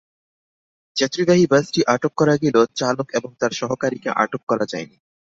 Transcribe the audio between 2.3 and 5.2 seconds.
গেলেও চালক এবং তাঁর সহকারীকে আটক করা যায়নি।